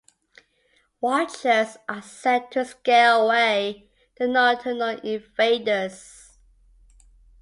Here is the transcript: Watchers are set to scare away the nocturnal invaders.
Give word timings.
Watchers 0.99 1.77
are 1.87 2.01
set 2.01 2.49
to 2.53 2.65
scare 2.65 3.11
away 3.13 3.87
the 4.17 4.25
nocturnal 4.27 4.97
invaders. 4.99 6.39